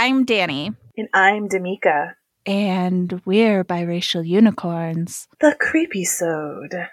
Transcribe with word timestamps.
I'm 0.00 0.24
Danny. 0.24 0.70
And 0.96 1.08
I'm 1.12 1.48
Damika. 1.48 2.12
And 2.46 3.20
we're 3.24 3.64
biracial 3.64 4.24
unicorns. 4.24 5.26
The 5.40 5.56
creepy 5.58 6.04
sode. 6.04 6.72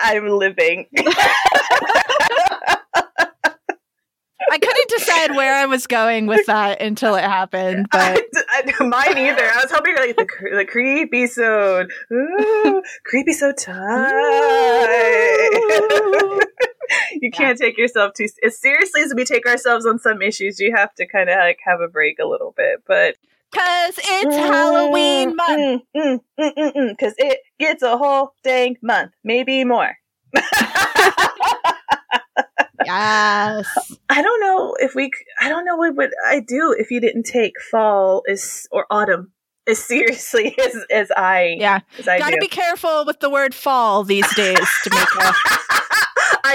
I'm 0.00 0.28
living. 0.28 0.86
I 4.50 4.58
couldn't 4.58 4.88
decide 4.88 5.36
where 5.36 5.54
I 5.56 5.66
was 5.66 5.86
going 5.86 6.26
with 6.26 6.46
that 6.46 6.80
until 6.80 7.16
it 7.16 7.24
happened, 7.24 7.88
but 7.92 8.24
I, 8.48 8.62
I, 8.80 8.82
mine 8.82 9.18
either. 9.18 9.44
I 9.44 9.60
was 9.62 9.70
hoping 9.70 9.94
like 9.94 10.16
the 10.16 10.26
the 10.56 10.64
creepy 10.64 11.26
sode, 11.26 11.90
Ooh, 12.10 12.82
creepy 13.04 13.34
so 13.34 13.52
time. 13.52 14.14
you 17.22 17.30
can't 17.30 17.58
take 17.58 17.78
yourself 17.78 18.14
too 18.14 18.28
as 18.44 18.58
seriously 18.58 19.02
as 19.02 19.14
we 19.14 19.24
take 19.24 19.46
ourselves 19.46 19.86
on 19.86 19.98
some 19.98 20.22
issues. 20.22 20.60
You 20.60 20.74
have 20.76 20.94
to 20.96 21.06
kind 21.06 21.28
of 21.28 21.36
like 21.38 21.58
have 21.64 21.80
a 21.80 21.88
break 21.88 22.18
a 22.18 22.26
little 22.26 22.54
bit, 22.56 22.82
but 22.86 23.16
Cause 23.50 23.94
it's 23.96 24.36
mm, 24.36 24.46
Halloween 24.46 25.34
month. 25.34 25.82
Mm, 25.96 26.20
mm, 26.38 26.52
mm, 26.58 26.74
mm 26.74 26.98
Cause 26.98 27.14
it 27.16 27.40
gets 27.58 27.82
a 27.82 27.96
whole 27.96 28.34
dang 28.44 28.76
month, 28.82 29.12
maybe 29.24 29.64
more. 29.64 29.96
yes. 32.84 33.66
I 34.10 34.22
don't 34.22 34.40
know 34.40 34.76
if 34.78 34.94
we. 34.94 35.10
I 35.40 35.48
don't 35.48 35.64
know 35.64 35.76
what 35.76 35.96
would 35.96 36.10
I 36.26 36.40
do 36.40 36.76
if 36.78 36.90
you 36.90 37.00
didn't 37.00 37.22
take 37.22 37.54
fall 37.70 38.22
is 38.26 38.68
or 38.70 38.84
autumn 38.90 39.32
as 39.66 39.78
seriously 39.78 40.54
as 40.62 40.76
as 40.90 41.10
I. 41.16 41.56
Yeah, 41.58 41.80
as 41.98 42.06
I 42.06 42.18
gotta 42.18 42.36
do. 42.36 42.40
be 42.40 42.48
careful 42.48 43.04
with 43.06 43.20
the 43.20 43.30
word 43.30 43.54
fall 43.54 44.04
these 44.04 44.32
days 44.34 44.68
to 44.84 44.90
make 44.90 45.24
a. 45.24 45.32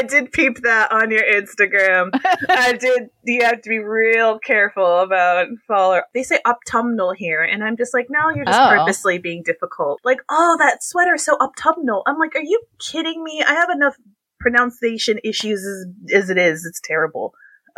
I 0.04 0.06
did 0.06 0.32
peep 0.34 0.62
that 0.64 0.92
on 0.92 1.12
your 1.12 1.24
Instagram. 1.24 2.10
I 2.50 2.74
did. 2.74 3.10
You 3.24 3.44
have 3.44 3.62
to 3.62 3.70
be 3.70 3.80
real 3.80 4.38
careful 4.38 5.00
about 5.00 5.48
fall. 5.66 6.02
They 6.14 6.24
say 6.24 6.40
autumnal 6.46 7.14
here, 7.14 7.42
and 7.42 7.64
I'm 7.64 7.78
just 7.78 7.94
like, 7.94 8.08
now 8.10 8.30
you're 8.36 8.46
just 8.46 8.60
oh. 8.60 8.78
purposely 8.78 9.18
being 9.18 9.44
difficult. 9.44 10.02
Like, 10.04 10.20
oh, 10.30 10.58
that 10.60 10.84
sweater 10.84 11.16
is 11.16 11.24
so 11.24 11.36
autumnal. 11.36 12.04
I'm 12.06 12.20
like, 12.20 12.36
are 12.36 12.44
you 12.44 12.62
kidding 12.80 13.24
me? 13.24 13.42
I 13.46 13.54
have 13.54 13.70
enough 13.70 13.96
pronunciation 14.40 15.20
issues 15.24 15.66
as, 15.66 15.86
as 16.14 16.30
it 16.30 16.38
is. 16.38 16.66
It's 16.66 16.82
terrible. 16.84 17.34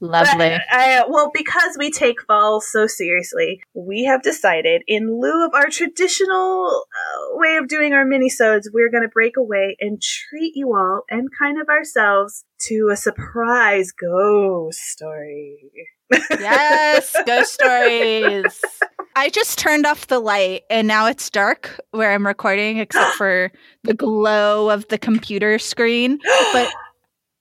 Lovely. 0.00 0.56
I, 0.70 1.04
well, 1.08 1.30
because 1.32 1.76
we 1.78 1.90
take 1.90 2.20
fall 2.26 2.60
so 2.60 2.86
seriously, 2.86 3.62
we 3.74 4.04
have 4.04 4.22
decided, 4.22 4.82
in 4.86 5.20
lieu 5.20 5.46
of 5.46 5.54
our 5.54 5.68
traditional 5.70 6.84
uh, 6.84 7.36
way 7.36 7.56
of 7.56 7.68
doing 7.68 7.92
our 7.92 8.04
minisodes, 8.04 8.64
we're 8.72 8.90
going 8.90 9.04
to 9.04 9.08
break 9.08 9.36
away 9.36 9.76
and 9.80 10.02
treat 10.02 10.56
you 10.56 10.74
all 10.74 11.04
and 11.08 11.28
kind 11.38 11.60
of 11.60 11.68
ourselves 11.68 12.44
to 12.62 12.90
a 12.92 12.96
surprise 12.96 13.92
ghost 13.92 14.80
story. 14.80 15.70
yes, 16.30 17.16
ghost 17.26 17.54
stories. 17.54 18.60
I 19.16 19.30
just 19.30 19.58
turned 19.58 19.86
off 19.86 20.08
the 20.08 20.18
light 20.18 20.62
and 20.68 20.88
now 20.88 21.06
it's 21.06 21.30
dark 21.30 21.80
where 21.92 22.12
I'm 22.12 22.26
recording 22.26 22.78
except 22.78 23.14
for 23.16 23.52
the 23.84 23.94
glow 23.94 24.70
of 24.70 24.88
the 24.88 24.98
computer 24.98 25.58
screen. 25.58 26.18
But 26.52 26.68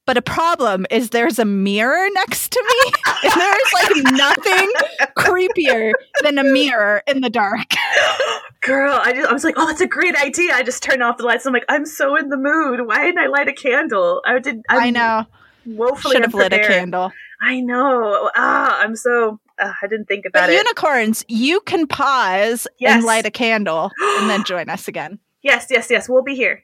but 0.05 0.17
a 0.17 0.21
problem 0.21 0.85
is 0.89 1.09
there's 1.09 1.39
a 1.39 1.45
mirror 1.45 2.07
next 2.13 2.51
to 2.51 2.63
me, 2.67 2.91
and 3.23 3.33
there's 3.39 3.73
like 3.73 4.13
nothing 4.13 4.71
creepier 5.17 5.91
than 6.23 6.37
a 6.37 6.43
mirror 6.43 7.03
in 7.07 7.21
the 7.21 7.29
dark. 7.29 7.67
Girl, 8.61 8.99
I 9.01 9.13
just 9.13 9.29
I 9.29 9.33
was 9.33 9.43
like, 9.43 9.55
oh, 9.57 9.67
that's 9.67 9.81
a 9.81 9.87
great 9.87 10.15
idea. 10.15 10.53
I 10.53 10.63
just 10.63 10.83
turned 10.83 11.03
off 11.03 11.17
the 11.17 11.25
lights. 11.25 11.45
I'm 11.45 11.53
like, 11.53 11.65
I'm 11.69 11.85
so 11.85 12.15
in 12.15 12.29
the 12.29 12.37
mood. 12.37 12.85
Why 12.85 13.05
didn't 13.05 13.19
I 13.19 13.27
light 13.27 13.47
a 13.47 13.53
candle? 13.53 14.21
I 14.25 14.39
did. 14.39 14.61
I'm 14.69 14.81
i 14.81 14.89
know. 14.89 15.25
Woefully 15.65 16.15
should 16.15 16.23
have 16.23 16.33
lit 16.33 16.51
a 16.51 16.59
candle. 16.59 17.11
I 17.41 17.61
know. 17.61 18.29
Ah, 18.35 18.79
I'm 18.81 18.95
so. 18.95 19.39
Uh, 19.59 19.71
I 19.81 19.87
didn't 19.87 20.07
think 20.07 20.25
about 20.25 20.47
but 20.47 20.49
it. 20.49 20.57
Unicorns, 20.57 21.23
you 21.27 21.61
can 21.61 21.87
pause 21.87 22.67
yes. 22.79 22.95
and 22.95 23.03
light 23.05 23.25
a 23.25 23.31
candle 23.31 23.91
and 24.01 24.29
then 24.29 24.43
join 24.45 24.69
us 24.69 24.87
again. 24.87 25.19
Yes, 25.41 25.67
yes, 25.69 25.89
yes. 25.89 26.09
We'll 26.09 26.23
be 26.23 26.35
here. 26.35 26.63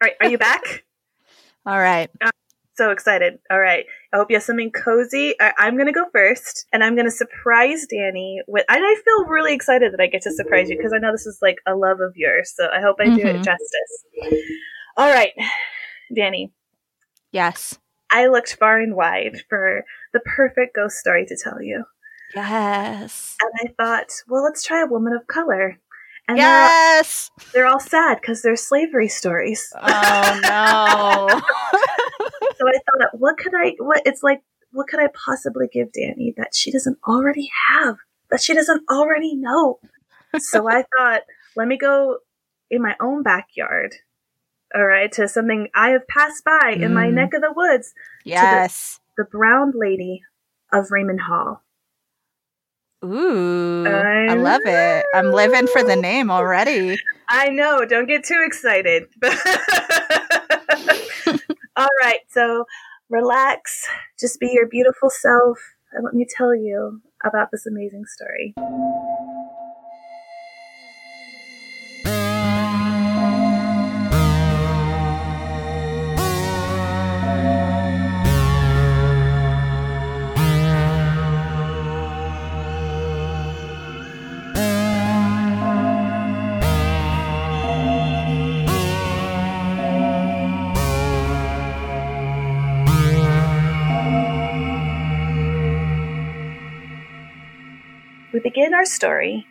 All 0.00 0.06
right. 0.06 0.16
Are 0.20 0.28
you 0.28 0.38
back? 0.38 0.84
All 1.66 1.78
right. 1.78 2.08
Uh, 2.20 2.30
so 2.76 2.90
excited. 2.90 3.38
All 3.50 3.60
right. 3.60 3.84
I 4.12 4.16
hope 4.16 4.30
you 4.30 4.36
have 4.36 4.42
something 4.42 4.70
cozy. 4.70 5.34
I- 5.40 5.52
am 5.58 5.76
going 5.76 5.86
to 5.86 5.92
go 5.92 6.06
first 6.12 6.66
and 6.72 6.84
I'm 6.84 6.94
going 6.94 7.06
to 7.06 7.10
surprise 7.10 7.86
Danny 7.88 8.40
with, 8.46 8.64
and 8.68 8.84
I 8.84 8.94
feel 9.04 9.26
really 9.26 9.54
excited 9.54 9.92
that 9.92 10.00
I 10.00 10.06
get 10.06 10.22
to 10.22 10.32
surprise 10.32 10.68
you 10.68 10.76
because 10.76 10.92
I 10.94 10.98
know 10.98 11.12
this 11.12 11.26
is 11.26 11.38
like 11.40 11.56
a 11.66 11.74
love 11.74 12.00
of 12.00 12.12
yours. 12.16 12.52
So 12.54 12.68
I 12.72 12.80
hope 12.80 12.96
I 13.00 13.04
mm-hmm. 13.04 13.16
do 13.16 13.22
it 13.22 13.36
mm-hmm. 13.36 13.42
justice. 13.42 14.42
All 14.96 15.08
right. 15.08 15.32
Danny. 16.14 16.52
Yes. 17.32 17.78
I 18.10 18.28
looked 18.28 18.56
far 18.56 18.78
and 18.78 18.94
wide 18.94 19.42
for 19.48 19.84
the 20.12 20.20
perfect 20.20 20.76
ghost 20.76 20.96
story 20.96 21.26
to 21.26 21.36
tell 21.36 21.60
you. 21.60 21.84
Yes. 22.34 23.36
And 23.40 23.70
I 23.70 23.74
thought, 23.82 24.10
well, 24.28 24.44
let's 24.44 24.64
try 24.64 24.82
a 24.82 24.86
woman 24.86 25.12
of 25.12 25.26
color. 25.26 25.78
And 26.28 26.38
yes, 26.38 27.30
they're 27.36 27.44
all, 27.44 27.52
they're 27.52 27.66
all 27.74 27.80
sad 27.80 28.20
because 28.20 28.42
they're 28.42 28.56
slavery 28.56 29.06
stories. 29.08 29.72
Oh 29.80 30.40
no! 30.42 31.40
so 32.66 32.98
I 32.98 33.04
thought, 33.04 33.18
what 33.18 33.36
could 33.38 33.52
I? 33.54 33.74
What 33.78 34.02
it's 34.04 34.22
like? 34.22 34.42
What 34.72 34.88
could 34.88 35.00
I 35.00 35.08
possibly 35.08 35.68
give 35.72 35.92
Danny 35.92 36.34
that 36.36 36.54
she 36.54 36.70
doesn't 36.70 36.98
already 37.06 37.50
have? 37.68 37.96
That 38.30 38.42
she 38.42 38.54
doesn't 38.54 38.82
already 38.90 39.34
know? 39.34 39.78
so 40.38 40.68
I 40.68 40.84
thought, 40.96 41.22
let 41.56 41.68
me 41.68 41.78
go 41.78 42.18
in 42.70 42.82
my 42.82 42.96
own 43.00 43.22
backyard. 43.22 43.94
All 44.74 44.84
right, 44.84 45.10
to 45.12 45.28
something 45.28 45.68
I 45.74 45.90
have 45.90 46.08
passed 46.08 46.44
by 46.44 46.74
mm. 46.76 46.82
in 46.82 46.92
my 46.92 47.06
mm. 47.06 47.14
neck 47.14 47.34
of 47.34 47.40
the 47.40 47.52
woods. 47.54 47.94
Yes, 48.24 49.00
the, 49.16 49.22
the 49.22 49.30
brown 49.30 49.72
lady 49.74 50.22
of 50.72 50.90
Raynham 50.90 51.18
Hall. 51.18 51.62
Ooh, 53.04 53.86
I, 53.86 54.32
I 54.32 54.34
love 54.34 54.62
it. 54.64 55.04
I'm 55.14 55.30
living 55.30 55.68
for 55.68 55.82
the 55.82 55.96
name 55.96 56.30
already. 56.30 56.98
I 57.28 57.50
know. 57.50 57.84
Don't 57.84 58.06
get 58.06 58.24
too 58.24 58.42
excited. 58.44 59.06
So 62.36 62.66
relax. 63.08 63.86
Just 64.20 64.38
be 64.40 64.50
your 64.52 64.68
beautiful 64.68 65.08
self. 65.08 65.58
And 65.92 66.04
let 66.04 66.12
me 66.12 66.26
tell 66.28 66.54
you 66.54 67.00
about 67.24 67.48
this 67.50 67.66
amazing 67.66 68.04
story. 68.04 68.54
Begin 98.46 98.72
our 98.72 98.84
story 98.84 99.44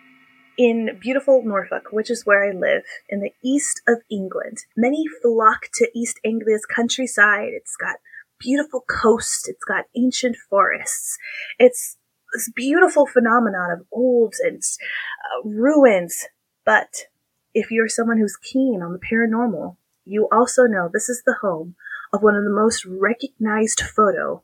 in 0.57 0.97
beautiful 1.01 1.44
Norfolk, 1.44 1.89
which 1.91 2.09
is 2.09 2.25
where 2.25 2.45
I 2.45 2.57
live, 2.57 2.83
in 3.09 3.19
the 3.19 3.33
east 3.44 3.81
of 3.89 3.97
England. 4.09 4.59
Many 4.78 5.03
flock 5.22 5.67
to 5.73 5.89
East 5.94 6.17
Anglia's 6.23 6.66
countryside. 6.66 7.50
It's 7.51 7.75
got 7.75 7.97
beautiful 8.39 8.85
coast, 8.89 9.50
it's 9.50 9.66
got 9.66 9.84
ancient 9.97 10.38
forests. 10.50 11.17
It's 11.59 11.97
this 12.34 12.50
beautiful 12.55 13.05
phenomenon 13.05 13.69
of 13.69 13.85
old 13.91 14.35
and 14.41 14.61
uh, 14.64 15.46
ruins. 15.46 16.28
But 16.66 17.08
if 17.53 17.72
you're 17.72 17.90
someone 17.90 18.17
who's 18.17 18.37
keen 18.37 18.81
on 18.81 18.93
the 18.93 18.99
paranormal, 18.99 19.75
you 20.05 20.29
also 20.31 20.67
know 20.67 20.87
this 20.87 21.09
is 21.09 21.22
the 21.25 21.35
home 21.41 21.75
of 22.14 22.23
one 22.23 22.35
of 22.35 22.46
the 22.46 22.49
most 22.49 22.85
recognized 22.85 23.81
photo 23.81 24.41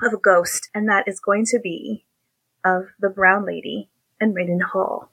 of 0.00 0.14
a 0.14 0.16
ghost, 0.16 0.70
and 0.74 0.88
that 0.88 1.06
is 1.06 1.20
going 1.20 1.44
to 1.48 1.60
be 1.62 2.06
of 2.64 2.86
the 3.00 3.08
Brown 3.08 3.46
Lady 3.46 3.90
and 4.20 4.34
Hall. 4.62 5.10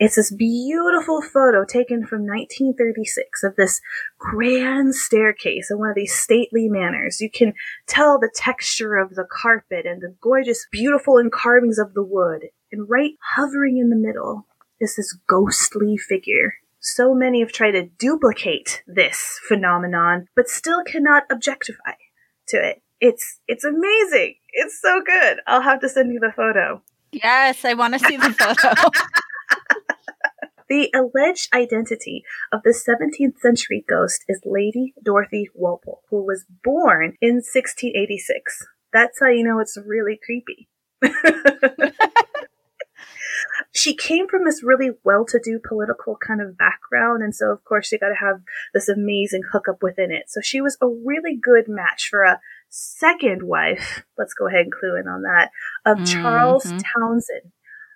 It's 0.00 0.16
this 0.16 0.32
beautiful 0.32 1.20
photo 1.20 1.66
taken 1.66 2.06
from 2.06 2.26
1936 2.26 3.44
of 3.44 3.56
this 3.56 3.82
grand 4.18 4.94
staircase 4.94 5.70
in 5.70 5.78
one 5.78 5.90
of 5.90 5.94
these 5.94 6.14
stately 6.14 6.70
manors. 6.70 7.20
You 7.20 7.30
can 7.30 7.52
tell 7.86 8.18
the 8.18 8.32
texture 8.34 8.96
of 8.96 9.14
the 9.14 9.26
carpet 9.30 9.84
and 9.84 10.00
the 10.00 10.14
gorgeous, 10.22 10.66
beautiful 10.72 11.22
carvings 11.30 11.78
of 11.78 11.92
the 11.92 12.02
wood. 12.02 12.48
And 12.72 12.88
right 12.88 13.12
hovering 13.34 13.76
in 13.76 13.90
the 13.90 13.96
middle 13.96 14.46
is 14.80 14.96
this 14.96 15.12
ghostly 15.26 15.98
figure. 15.98 16.54
So 16.80 17.14
many 17.14 17.40
have 17.40 17.52
tried 17.52 17.72
to 17.72 17.90
duplicate 17.98 18.82
this 18.86 19.38
phenomenon, 19.46 20.28
but 20.34 20.48
still 20.48 20.82
cannot 20.82 21.24
objectify 21.30 21.92
to 22.48 22.56
it. 22.56 22.82
It's 23.00 23.40
it's 23.46 23.64
amazing. 23.64 24.36
It's 24.52 24.80
so 24.80 25.00
good. 25.04 25.38
I'll 25.46 25.62
have 25.62 25.80
to 25.80 25.88
send 25.88 26.12
you 26.12 26.20
the 26.20 26.32
photo. 26.34 26.82
Yes, 27.12 27.64
I 27.64 27.74
want 27.74 27.94
to 27.94 28.00
see 28.00 28.16
the 28.16 28.32
photo. 28.32 28.90
The 30.70 30.88
alleged 30.94 31.52
identity 31.52 32.22
of 32.52 32.62
the 32.62 32.70
17th 32.70 33.40
century 33.40 33.84
ghost 33.88 34.24
is 34.28 34.40
Lady 34.44 34.94
Dorothy 35.04 35.50
Walpole, 35.52 36.02
who 36.10 36.24
was 36.24 36.46
born 36.62 37.16
in 37.20 37.42
1686. 37.42 38.68
That's 38.92 39.18
how 39.18 39.26
you 39.30 39.42
know 39.42 39.58
it's 39.58 39.76
really 39.84 40.20
creepy. 40.24 40.68
she 43.72 43.96
came 43.96 44.28
from 44.28 44.44
this 44.44 44.62
really 44.62 44.90
well-to-do 45.02 45.58
political 45.66 46.16
kind 46.16 46.40
of 46.40 46.56
background 46.56 47.22
and 47.22 47.34
so 47.34 47.50
of 47.50 47.64
course 47.64 47.88
she 47.88 47.98
got 47.98 48.10
to 48.10 48.14
have 48.14 48.42
this 48.74 48.88
amazing 48.88 49.42
hookup 49.52 49.82
within 49.82 50.10
it 50.10 50.24
so 50.28 50.40
she 50.42 50.60
was 50.60 50.76
a 50.82 50.86
really 50.86 51.36
good 51.40 51.66
match 51.66 52.08
for 52.10 52.22
a 52.22 52.40
second 52.70 53.42
wife 53.42 54.04
let's 54.16 54.34
go 54.34 54.46
ahead 54.46 54.62
and 54.62 54.72
clue 54.72 54.96
in 54.96 55.08
on 55.08 55.22
that 55.22 55.50
of 55.84 55.98
mm-hmm. 55.98 56.22
charles 56.22 56.64
Townshend. 56.64 57.52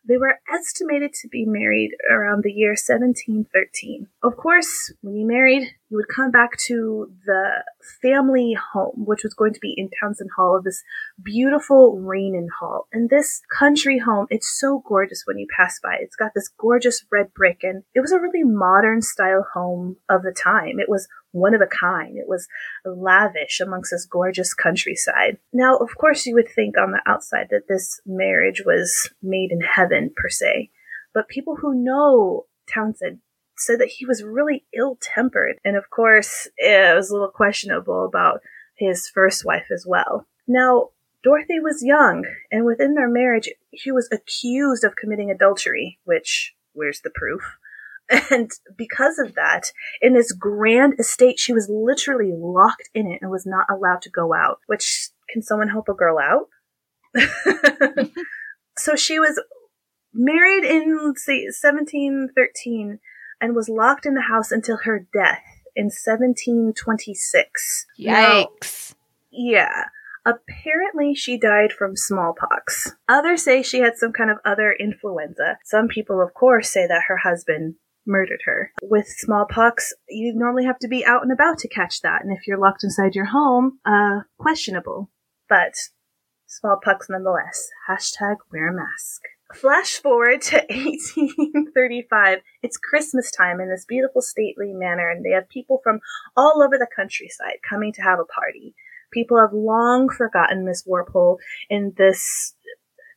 they 0.07 0.17
were 0.17 0.41
estimated 0.53 1.13
to 1.15 1.29
be 1.29 1.45
married 1.47 1.93
around 2.11 2.43
the 2.43 2.53
year 2.53 2.71
1713. 2.71 4.09
Of 4.23 4.37
course, 4.37 4.93
when 5.01 5.15
you 5.15 5.27
married, 5.27 5.69
you 5.95 5.99
would 5.99 6.09
come 6.15 6.33
back 6.33 6.57
to 6.57 7.09
the 7.25 7.63
family 8.03 8.57
home, 8.73 9.05
which 9.07 9.23
was 9.23 9.33
going 9.33 9.55
to 9.55 9.61
be 9.61 9.75
in 9.77 9.89
Townshend 10.01 10.31
Hall, 10.37 10.57
of 10.57 10.65
this 10.65 10.83
beautiful 11.23 12.01
Raynham 12.01 12.49
Hall. 12.59 12.89
And 12.93 13.11
this 13.11 13.43
country 13.57 14.01
home, 14.01 14.27
it's 14.29 14.59
so 14.59 14.83
gorgeous 14.89 15.23
when 15.25 15.39
you 15.39 15.47
pass 15.57 15.79
by. 15.81 15.99
It's 16.01 16.17
got 16.17 16.33
this 16.35 16.49
gorgeous 16.59 17.05
red 17.13 17.33
brick, 17.33 17.61
and 17.63 17.85
it 17.95 18.01
was 18.01 18.11
a 18.11 18.19
really 18.19 18.43
modern 18.43 19.03
style 19.03 19.47
home 19.55 19.97
of 20.09 20.25
the 20.25 20.33
time. 20.33 20.81
It 20.81 20.89
was 20.89 21.07
one 21.31 21.55
of 21.55 21.61
a 21.61 21.69
kind. 21.69 22.19
It 22.19 22.27
was 22.27 22.49
lavish 22.85 23.61
amongst 23.61 23.93
this 23.93 24.05
gorgeous 24.05 24.53
countryside. 24.53 25.39
Now, 25.53 25.77
of 25.77 25.97
course, 25.97 26.27
you 26.27 26.35
would 26.35 26.49
think 26.49 26.77
on 26.77 26.91
the 26.91 27.03
outside 27.07 27.47
that 27.51 27.69
this 27.69 28.01
marriage 28.05 28.65
was 28.67 29.11
made 29.23 29.53
in 29.53 29.61
heaven, 29.61 30.11
per 30.17 30.29
se. 30.29 30.71
But 31.15 31.29
people 31.29 31.55
who 31.55 31.73
know 31.73 32.47
Townshend 32.67 33.19
said 33.57 33.81
that 33.81 33.89
he 33.89 34.07
was 34.07 34.23
really 34.23 34.65
ill 34.77 34.99
tempered. 35.01 35.57
And 35.65 35.77
of 35.77 35.91
course, 35.91 36.49
it 36.57 36.95
was 36.95 37.11
a 37.11 37.13
little 37.13 37.29
questionable 37.29 38.05
about 38.05 38.41
his 38.77 39.09
first 39.09 39.45
wife 39.45 39.67
as 39.73 39.85
well. 39.87 40.27
Now, 40.47 40.91
Dorothy 41.23 41.59
was 41.59 41.83
young, 41.83 42.27
and 42.53 42.67
within 42.67 42.95
their 42.95 43.09
marriage, 43.09 43.49
he 43.71 43.91
was 43.91 44.09
accused 44.13 44.85
of 44.85 44.97
committing 44.97 45.31
adultery, 45.31 45.99
which, 46.05 46.55
where's 46.73 47.01
the 47.01 47.11
proof? 47.11 47.43
And 48.31 48.51
because 48.77 49.19
of 49.19 49.35
that, 49.35 49.73
in 50.03 50.13
this 50.13 50.31
grand 50.31 51.01
estate, 51.01 51.39
she 51.39 51.55
was 51.55 51.71
literally 51.71 52.33
locked 52.37 52.91
in 52.93 53.07
it 53.07 53.21
and 53.23 53.31
was 53.31 53.47
not 53.47 53.65
allowed 53.71 54.03
to 54.03 54.11
go 54.11 54.35
out. 54.35 54.59
Which, 54.67 55.09
can 55.31 55.41
someone 55.41 55.71
help 55.71 55.89
a 55.89 55.95
girl 55.95 56.19
out? 56.19 56.51
so 58.77 58.95
she 58.95 59.19
was 59.19 59.41
married 60.13 60.65
in, 60.65 60.99
let's 61.03 61.27
1713 61.27 62.99
and 63.45 63.55
was 63.55 63.69
locked 63.69 64.07
in 64.07 64.15
the 64.15 64.23
house 64.23 64.51
until 64.51 64.79
her 64.85 65.07
death 65.13 65.45
in 65.77 65.91
1726. 65.91 67.87
Yikes. 68.01 68.95
Now, 68.95 68.97
yeah. 69.31 69.85
Apparently, 70.25 71.15
she 71.15 71.37
died 71.37 71.71
from 71.71 71.95
smallpox. 71.95 72.97
Others 73.07 73.45
say 73.45 73.63
she 73.63 73.81
had 73.81 73.99
some 73.99 74.13
kind 74.15 74.31
of 74.31 74.39
other 74.47 74.73
influenza. 74.73 75.59
Some 75.63 75.89
people, 75.89 76.23
of 76.23 76.33
course, 76.33 76.71
say 76.71 76.87
that 76.87 77.05
her 77.09 77.19
husband 77.19 77.75
murdered 78.07 78.41
her. 78.47 78.73
With 78.83 79.09
smallpox, 79.09 79.93
you 80.09 80.33
normally 80.35 80.65
have 80.65 80.79
to 80.79 80.89
be 80.89 81.05
out 81.05 81.23
and 81.23 81.31
about 81.31 81.59
to 81.59 81.69
catch 81.69 82.01
that, 82.01 82.25
and 82.25 82.35
if 82.35 82.47
you're 82.47 82.59
locked 82.59 82.83
inside 82.83 83.15
your 83.15 83.27
home, 83.27 83.79
uh, 83.85 84.21
questionable. 84.39 85.11
But 85.51 85.75
smallpox 86.47 87.11
nonetheless. 87.11 87.69
Hashtag 87.91 88.37
wear 88.51 88.69
a 88.69 88.73
mask. 88.73 89.21
Flash 89.53 89.99
forward 89.99 90.43
to 90.43 90.57
1835. 90.71 92.39
It's 92.63 92.77
Christmas 92.77 93.31
time 93.31 93.61
in 93.61 93.69
this 93.69 93.85
beautiful 93.85 94.23
stately 94.23 94.73
manner, 94.73 95.11
and 95.11 95.25
they 95.25 95.31
have 95.31 95.49
people 95.49 95.81
from 95.83 96.01
all 96.37 96.63
over 96.65 96.79
the 96.79 96.89
countryside 96.95 97.59
coming 97.69 97.93
to 97.93 98.03
have 98.03 98.19
a 98.19 98.25
party. 98.25 98.75
People 99.13 99.39
have 99.39 99.53
long 99.53 100.09
forgotten 100.09 100.65
Miss 100.65 100.85
Walpole 100.87 101.39
in 101.69 101.93
this 101.97 102.55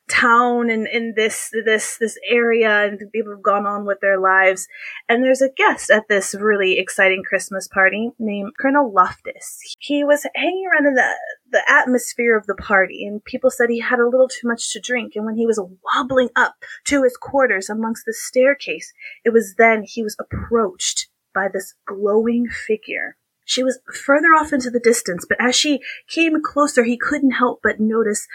town 0.09 0.69
and 0.69 0.87
in 0.87 1.13
this 1.15 1.51
this 1.65 1.97
this 1.97 2.17
area 2.29 2.85
and 2.85 2.99
people 3.11 3.33
have 3.33 3.43
gone 3.43 3.65
on 3.65 3.85
with 3.85 3.99
their 3.99 4.17
lives 4.17 4.67
and 5.09 5.21
there's 5.21 5.41
a 5.41 5.49
guest 5.49 5.89
at 5.89 6.07
this 6.07 6.33
really 6.33 6.79
exciting 6.79 7.21
christmas 7.27 7.67
party 7.67 8.11
named 8.17 8.53
colonel 8.57 8.91
loftus 8.91 9.59
he 9.79 10.05
was 10.05 10.25
hanging 10.33 10.65
around 10.71 10.87
in 10.87 10.93
the 10.93 11.13
the 11.51 11.63
atmosphere 11.69 12.37
of 12.37 12.45
the 12.45 12.55
party 12.55 13.05
and 13.05 13.23
people 13.23 13.49
said 13.49 13.69
he 13.69 13.79
had 13.79 13.99
a 13.99 14.07
little 14.07 14.27
too 14.27 14.47
much 14.47 14.71
to 14.71 14.79
drink 14.79 15.13
and 15.15 15.25
when 15.25 15.35
he 15.35 15.45
was 15.45 15.59
wobbling 15.83 16.29
up 16.35 16.55
to 16.85 17.03
his 17.03 17.15
quarters 17.17 17.69
amongst 17.69 18.03
the 18.05 18.13
staircase 18.13 18.93
it 19.23 19.31
was 19.31 19.55
then 19.57 19.83
he 19.83 20.03
was 20.03 20.15
approached 20.19 21.07
by 21.33 21.47
this 21.47 21.73
glowing 21.85 22.47
figure 22.47 23.15
she 23.47 23.63
was 23.63 23.79
further 23.93 24.33
off 24.37 24.51
into 24.51 24.69
the 24.69 24.79
distance, 24.79 25.25
but 25.27 25.37
as 25.39 25.55
she 25.55 25.79
came 26.09 26.43
closer, 26.43 26.83
he 26.83 26.97
couldn't 26.97 27.31
help 27.31 27.61
but 27.63 27.79
notice 27.79 28.27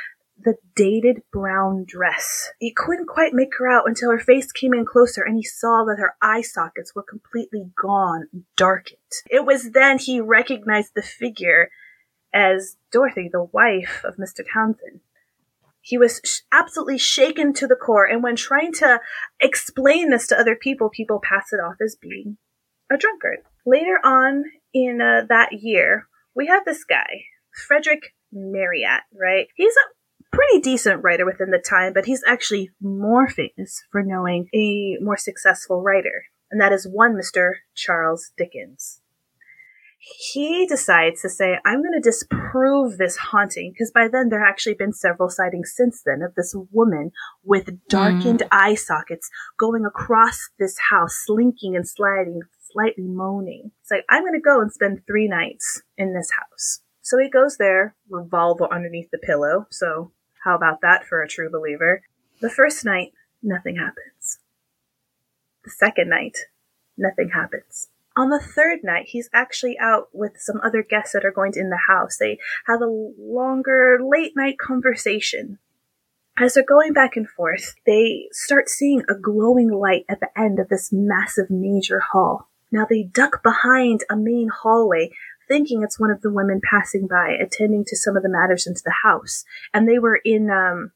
the 0.43 0.56
dated 0.75 1.23
brown 1.31 1.85
dress. 1.87 2.50
He 2.59 2.73
couldn't 2.73 3.09
quite 3.09 3.35
make 3.35 3.53
her 3.59 3.69
out 3.69 3.87
until 3.87 4.11
her 4.11 4.19
face 4.19 4.50
came 4.53 4.73
in 4.73 4.85
closer 4.85 5.23
and 5.23 5.37
he 5.37 5.43
saw 5.43 5.85
that 5.85 5.99
her 5.99 6.14
eye 6.20 6.43
sockets 6.43 6.94
were 6.94 7.03
completely 7.03 7.70
gone, 7.81 8.29
darkened. 8.56 8.99
It 9.31 9.44
was 9.44 9.73
then 9.73 9.99
he 9.99 10.20
recognized 10.20 10.93
the 10.94 11.03
figure 11.03 11.69
as 12.32 12.76
Dorothy, 12.90 13.29
the 13.31 13.44
wife 13.44 14.02
of 14.05 14.17
Mr. 14.17 14.44
Townshend. 14.52 15.00
He 15.81 15.99
was 15.99 16.20
sh- 16.25 16.40
absolutely 16.52 16.99
shaken 16.99 17.52
to 17.55 17.67
the 17.67 17.76
core, 17.76 18.05
and 18.05 18.23
when 18.23 18.37
trying 18.37 18.73
to 18.75 19.00
explain 19.40 20.11
this 20.11 20.26
to 20.29 20.38
other 20.38 20.55
people, 20.55 20.88
people 20.88 21.20
pass 21.20 21.52
it 21.52 21.56
off 21.56 21.76
as 21.84 21.96
being 21.96 22.38
a 22.90 22.96
drunkard. 22.96 23.38
Later 23.67 23.99
on 24.05 24.44
in 24.73 25.00
uh, 25.00 25.26
that 25.29 25.52
year, 25.52 26.06
we 26.34 26.46
have 26.46 26.64
this 26.64 26.84
guy, 26.84 27.25
Frederick 27.67 28.14
Marryat, 28.32 29.02
right? 29.12 29.49
He's 29.56 29.75
a 29.75 30.37
pretty 30.37 30.61
decent 30.61 31.02
writer 31.02 31.26
within 31.26 31.50
the 31.50 31.58
time, 31.58 31.93
but 31.93 32.06
he's 32.06 32.23
actually 32.26 32.70
more 32.81 33.28
famous 33.28 33.82
for 33.90 34.02
knowing 34.02 34.49
a 34.55 34.96
more 35.00 35.17
successful 35.17 35.82
writer, 35.82 36.25
and 36.50 36.61
that 36.61 36.73
is 36.73 36.87
one 36.88 37.14
Mr. 37.14 37.55
Charles 37.75 38.31
Dickens. 38.37 39.01
He 40.04 40.66
decides 40.66 41.22
to 41.22 41.28
say, 41.28 41.58
I'm 41.64 41.81
going 41.81 41.94
to 41.94 42.00
disprove 42.00 42.99
this 42.99 43.16
haunting, 43.16 43.70
because 43.72 43.93
by 43.93 44.08
then 44.08 44.31
there 44.31 44.40
have 44.40 44.49
actually 44.49 44.75
been 44.75 44.93
several 44.93 45.28
sightings 45.28 45.72
since 45.76 46.02
then 46.04 46.22
of 46.22 46.34
this 46.34 46.56
woman 46.72 47.12
with 47.44 47.87
darkened 47.88 48.40
mm. 48.40 48.49
eye 48.50 48.75
sockets 48.75 49.30
going 49.56 49.85
across 49.85 50.49
this 50.59 50.76
house, 50.90 51.23
slinking 51.25 51.76
and 51.76 51.88
sliding, 51.88 52.40
slightly 52.73 53.04
moaning. 53.04 53.71
It's 53.80 53.92
like, 53.92 54.04
I'm 54.11 54.25
going 54.25 54.32
to 54.32 54.40
go 54.40 54.61
and 54.61 54.73
spend 54.73 55.06
three 55.06 55.28
nights 55.28 55.82
in 55.97 56.14
this 56.14 56.30
house. 56.32 56.80
So 57.00 57.18
he 57.18 57.30
goes 57.30 57.56
there, 57.59 57.94
revolver 58.11 58.66
underneath 58.73 59.11
the 59.12 59.18
pillow, 59.18 59.66
so 59.71 60.11
how 60.44 60.56
about 60.56 60.80
that 60.82 61.06
for 61.06 61.23
a 61.23 61.28
true 61.28 61.49
believer? 61.49 62.02
The 62.40 62.50
first 62.50 62.85
night, 62.85 63.12
nothing 63.40 63.76
happens. 63.76 64.40
The 65.64 65.71
second 65.71 66.09
night, 66.09 66.38
nothing 66.99 67.30
happens. 67.32 67.88
On 68.16 68.28
the 68.28 68.40
third 68.40 68.81
night, 68.83 69.07
he's 69.09 69.31
actually 69.33 69.78
out 69.78 70.09
with 70.12 70.33
some 70.38 70.61
other 70.62 70.83
guests 70.83 71.12
that 71.12 71.25
are 71.25 71.33
going 71.33 71.52
to 71.52 71.61
in 71.61 71.71
the 71.71 71.81
house. 71.88 72.19
They 72.19 72.38
have 72.66 72.83
a 72.83 73.12
longer 73.19 73.99
late 74.02 74.33
night 74.37 74.59
conversation. 74.59 75.59
As 76.38 76.54
they're 76.54 76.64
going 76.64 76.92
back 76.92 77.16
and 77.16 77.28
forth, 77.28 77.75
they 77.87 78.28
start 78.33 78.69
seeing 78.69 79.02
a 79.09 79.14
glowing 79.14 79.71
light 79.71 80.04
at 80.09 80.21
the 80.21 80.28
end 80.38 80.59
of 80.59 80.69
this 80.69 80.90
massive 80.92 81.50
major 81.50 82.00
hall. 82.00 82.49
Now 82.71 82.87
they 82.88 83.02
duck 83.02 83.42
behind 83.42 84.04
a 84.11 84.16
main 84.16 84.49
hallway 84.49 85.11
thinking 85.49 85.83
it's 85.83 86.00
one 86.00 86.11
of 86.11 86.23
the 86.23 86.33
women 86.33 86.61
passing 86.62 87.07
by, 87.07 87.31
attending 87.31 87.85
to 87.87 87.97
some 87.97 88.16
of 88.16 88.23
the 88.23 88.28
matters 88.28 88.66
into 88.66 88.81
the 88.85 88.95
house. 89.02 89.45
And 89.75 89.87
they 89.87 89.99
were 89.99 90.21
in, 90.25 90.50
um, 90.50 90.92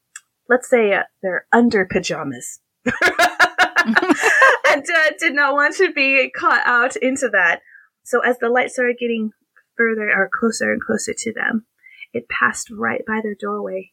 let's 0.49 0.69
say, 0.69 0.93
uh, 0.93 1.03
their 1.21 1.45
under 1.51 1.85
pajamas. 1.85 2.59
uh, 4.79 5.11
did 5.19 5.33
not 5.33 5.53
want 5.53 5.75
to 5.75 5.91
be 5.91 6.29
caught 6.29 6.61
out 6.65 6.95
into 6.95 7.29
that. 7.29 7.61
So 8.03 8.19
as 8.19 8.37
the 8.39 8.49
light 8.49 8.71
started 8.71 8.97
getting 8.99 9.31
further 9.77 10.09
or 10.09 10.29
closer 10.31 10.71
and 10.71 10.81
closer 10.81 11.13
to 11.17 11.33
them, 11.33 11.65
it 12.13 12.29
passed 12.29 12.69
right 12.69 13.05
by 13.05 13.21
their 13.21 13.35
doorway. 13.39 13.91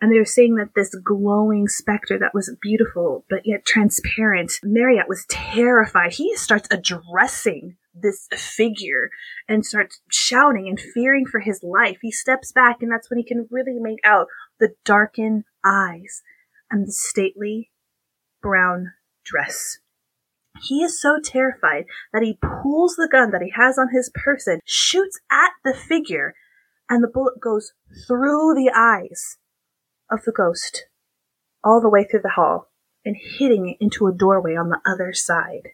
And 0.00 0.10
they 0.10 0.18
were 0.18 0.24
saying 0.24 0.54
that 0.54 0.74
this 0.74 0.94
glowing 0.94 1.68
specter 1.68 2.18
that 2.18 2.32
was 2.32 2.54
beautiful 2.62 3.26
but 3.28 3.42
yet 3.44 3.66
transparent, 3.66 4.52
Marryat 4.64 5.08
was 5.08 5.26
terrified. 5.28 6.14
He 6.14 6.34
starts 6.36 6.68
addressing 6.70 7.76
this 7.94 8.26
figure 8.32 9.10
and 9.46 9.64
starts 9.64 10.00
shouting 10.10 10.68
and 10.68 10.80
fearing 10.80 11.26
for 11.26 11.40
his 11.40 11.62
life. 11.62 11.98
He 12.00 12.12
steps 12.12 12.50
back, 12.52 12.78
and 12.80 12.90
that's 12.90 13.10
when 13.10 13.18
he 13.18 13.24
can 13.24 13.46
really 13.50 13.78
make 13.78 13.98
out 14.04 14.28
the 14.58 14.70
darkened 14.84 15.44
eyes 15.64 16.22
and 16.70 16.86
the 16.86 16.92
stately 16.92 17.70
brown 18.40 18.92
dress. 19.24 19.78
He 20.62 20.82
is 20.82 21.00
so 21.00 21.18
terrified 21.22 21.86
that 22.12 22.22
he 22.22 22.38
pulls 22.62 22.96
the 22.96 23.08
gun 23.10 23.30
that 23.30 23.42
he 23.42 23.52
has 23.56 23.78
on 23.78 23.88
his 23.92 24.10
person, 24.14 24.60
shoots 24.64 25.18
at 25.30 25.52
the 25.64 25.74
figure, 25.74 26.34
and 26.88 27.02
the 27.02 27.08
bullet 27.08 27.40
goes 27.40 27.72
through 28.06 28.54
the 28.54 28.70
eyes 28.74 29.38
of 30.10 30.24
the 30.24 30.32
ghost 30.32 30.86
all 31.62 31.80
the 31.80 31.88
way 31.88 32.04
through 32.04 32.22
the 32.22 32.30
hall. 32.30 32.66
and 33.02 33.16
hitting 33.18 33.76
into 33.80 34.06
a 34.06 34.12
doorway 34.12 34.54
on 34.54 34.68
the 34.68 34.78
other 34.86 35.14
side. 35.14 35.70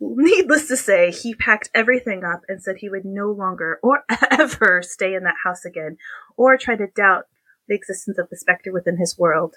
Needless 0.00 0.66
to 0.66 0.76
say, 0.76 1.12
he 1.12 1.32
packed 1.32 1.70
everything 1.72 2.24
up 2.24 2.40
and 2.48 2.60
said 2.60 2.78
he 2.78 2.88
would 2.88 3.04
no 3.04 3.30
longer 3.30 3.78
or 3.84 4.02
ever 4.32 4.82
stay 4.82 5.14
in 5.14 5.22
that 5.22 5.36
house 5.44 5.64
again 5.64 5.96
or 6.36 6.56
try 6.56 6.74
to 6.74 6.88
doubt 6.88 7.26
the 7.68 7.76
existence 7.76 8.18
of 8.18 8.28
the 8.30 8.36
specter 8.36 8.72
within 8.72 8.98
his 8.98 9.16
world. 9.16 9.54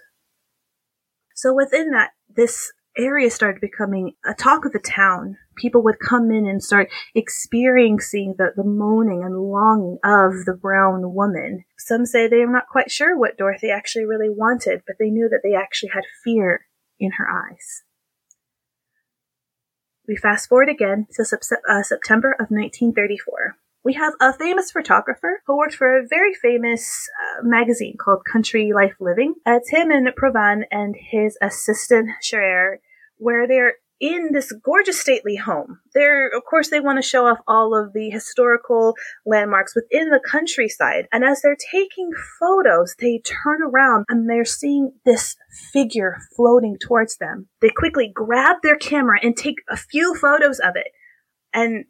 So 1.37 1.53
within 1.53 1.91
that, 1.91 2.13
this 2.35 2.73
area 2.97 3.29
started 3.29 3.61
becoming 3.61 4.13
a 4.25 4.33
talk 4.33 4.65
of 4.65 4.71
the 4.71 4.79
town. 4.79 5.37
People 5.55 5.83
would 5.83 5.99
come 5.99 6.31
in 6.31 6.47
and 6.47 6.63
start 6.63 6.89
experiencing 7.13 8.33
the, 8.39 8.53
the 8.55 8.63
moaning 8.63 9.21
and 9.23 9.37
longing 9.37 9.99
of 10.03 10.45
the 10.45 10.57
brown 10.59 11.13
woman. 11.13 11.63
Some 11.77 12.07
say 12.07 12.27
they 12.27 12.41
are 12.41 12.51
not 12.51 12.67
quite 12.71 12.89
sure 12.89 13.15
what 13.15 13.37
Dorothy 13.37 13.69
actually 13.69 14.05
really 14.05 14.31
wanted, 14.31 14.81
but 14.87 14.95
they 14.99 15.11
knew 15.11 15.29
that 15.29 15.41
they 15.43 15.53
actually 15.53 15.91
had 15.93 16.05
fear 16.23 16.65
in 16.99 17.11
her 17.19 17.27
eyes. 17.29 17.83
We 20.07 20.15
fast 20.15 20.49
forward 20.49 20.69
again 20.69 21.05
to 21.17 21.21
uh, 21.21 21.83
September 21.83 22.31
of 22.31 22.47
1934. 22.49 23.57
We 23.87 23.93
have 23.93 24.15
a 24.19 24.33
famous 24.33 24.69
photographer 24.69 25.41
who 25.47 25.55
worked 25.55 25.75
for 25.75 25.97
a 25.97 26.05
very 26.05 26.33
famous 26.33 27.07
uh, 27.23 27.43
magazine 27.43 27.95
called 27.97 28.25
Country 28.29 28.73
Life 28.75 28.95
Living. 28.99 29.35
It's 29.45 29.69
him 29.69 29.91
and 29.91 30.05
Provand 30.09 30.63
and 30.69 30.93
his 30.93 31.37
assistant 31.41 32.09
Shira 32.21 32.79
where 33.17 33.47
they're 33.47 33.75
in 34.01 34.31
this 34.33 34.51
gorgeous 34.51 34.99
stately 34.99 35.37
home. 35.37 35.79
They're, 35.93 36.27
of 36.27 36.43
course, 36.43 36.69
they 36.69 36.81
want 36.81 37.01
to 37.01 37.01
show 37.01 37.27
off 37.27 37.37
all 37.47 37.73
of 37.73 37.93
the 37.93 38.09
historical 38.09 38.95
landmarks 39.25 39.73
within 39.73 40.09
the 40.09 40.19
countryside. 40.19 41.07
And 41.13 41.23
as 41.23 41.41
they're 41.41 41.55
taking 41.71 42.11
photos, 42.41 42.93
they 42.99 43.19
turn 43.19 43.61
around 43.61 44.03
and 44.09 44.29
they're 44.29 44.43
seeing 44.43 44.91
this 45.05 45.37
figure 45.71 46.17
floating 46.35 46.75
towards 46.77 47.19
them. 47.19 47.47
They 47.61 47.69
quickly 47.69 48.11
grab 48.13 48.57
their 48.63 48.75
camera 48.75 49.19
and 49.23 49.37
take 49.37 49.59
a 49.69 49.77
few 49.77 50.13
photos 50.13 50.59
of 50.59 50.75
it. 50.75 50.87
And 51.53 51.85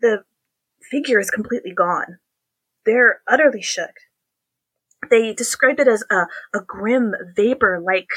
the 0.00 0.24
figure 0.90 1.18
is 1.18 1.30
completely 1.30 1.72
gone. 1.72 2.18
They're 2.84 3.20
utterly 3.26 3.62
shook. 3.62 3.92
They 5.10 5.32
describe 5.32 5.78
it 5.78 5.88
as 5.88 6.04
a, 6.10 6.26
a 6.54 6.60
grim 6.66 7.14
vapor 7.36 7.80
like 7.84 8.08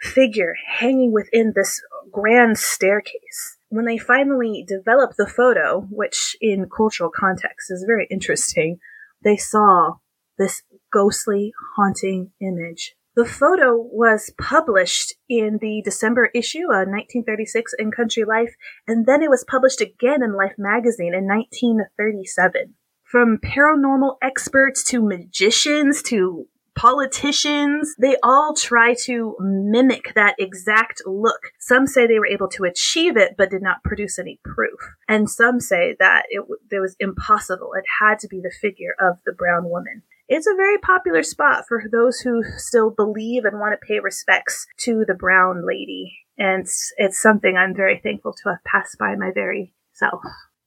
figure 0.00 0.54
hanging 0.66 1.12
within 1.12 1.52
this 1.54 1.80
grand 2.12 2.58
staircase. 2.58 3.58
When 3.70 3.84
they 3.84 3.98
finally 3.98 4.64
developed 4.66 5.16
the 5.16 5.26
photo, 5.26 5.86
which 5.90 6.36
in 6.40 6.70
cultural 6.74 7.10
context 7.14 7.70
is 7.70 7.84
very 7.86 8.06
interesting, 8.10 8.78
they 9.22 9.36
saw 9.36 9.96
this 10.38 10.62
ghostly, 10.92 11.52
haunting 11.76 12.30
image. 12.40 12.94
The 13.18 13.24
photo 13.24 13.74
was 13.76 14.30
published 14.38 15.14
in 15.28 15.58
the 15.60 15.82
December 15.84 16.30
issue 16.36 16.66
of 16.70 16.86
1936 16.86 17.74
in 17.76 17.90
Country 17.90 18.22
Life, 18.22 18.54
and 18.86 19.06
then 19.06 19.24
it 19.24 19.28
was 19.28 19.42
published 19.42 19.80
again 19.80 20.22
in 20.22 20.36
Life 20.36 20.54
magazine 20.56 21.14
in 21.14 21.26
1937. 21.26 22.74
From 23.02 23.38
paranormal 23.38 24.18
experts 24.22 24.84
to 24.84 25.02
magicians 25.02 26.00
to 26.04 26.46
politicians, 26.76 27.92
they 27.98 28.16
all 28.22 28.54
try 28.54 28.94
to 29.06 29.34
mimic 29.40 30.14
that 30.14 30.36
exact 30.38 31.02
look. 31.04 31.50
Some 31.58 31.88
say 31.88 32.06
they 32.06 32.20
were 32.20 32.26
able 32.28 32.48
to 32.50 32.62
achieve 32.62 33.16
it, 33.16 33.34
but 33.36 33.50
did 33.50 33.62
not 33.62 33.82
produce 33.82 34.20
any 34.20 34.38
proof. 34.44 34.78
And 35.08 35.28
some 35.28 35.58
say 35.58 35.96
that 35.98 36.26
it, 36.28 36.44
it 36.70 36.78
was 36.78 36.94
impossible. 37.00 37.72
It 37.76 37.84
had 37.98 38.20
to 38.20 38.28
be 38.28 38.40
the 38.40 38.54
figure 38.60 38.94
of 39.00 39.16
the 39.26 39.32
brown 39.32 39.68
woman. 39.68 40.04
It's 40.28 40.46
a 40.46 40.54
very 40.54 40.76
popular 40.78 41.22
spot 41.22 41.64
for 41.66 41.82
those 41.90 42.20
who 42.20 42.42
still 42.58 42.90
believe 42.90 43.44
and 43.44 43.58
want 43.58 43.72
to 43.72 43.86
pay 43.86 43.98
respects 43.98 44.66
to 44.80 45.04
the 45.06 45.14
brown 45.14 45.66
lady. 45.66 46.18
And 46.36 46.62
it's, 46.62 46.92
it's 46.98 47.20
something 47.20 47.56
I'm 47.56 47.74
very 47.74 47.98
thankful 47.98 48.34
to 48.34 48.50
have 48.50 48.64
passed 48.64 48.98
by 48.98 49.16
my 49.16 49.30
very 49.32 49.72
self. 49.94 50.20